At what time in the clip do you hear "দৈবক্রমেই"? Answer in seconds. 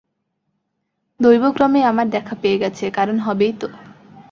1.19-1.83